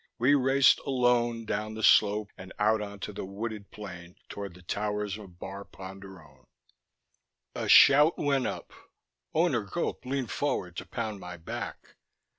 [0.17, 5.15] We raced alone down the slope and out onto the wooded plain toward the towers
[5.19, 6.47] of Bar Ponderone.
[7.53, 8.73] A shout went up;
[9.35, 11.97] Owner Gope leaned forward to pound my back.